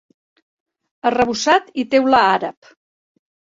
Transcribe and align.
Arrebossat 1.09 1.71
i 1.83 1.87
teula 1.93 2.25
àrab. 2.33 2.75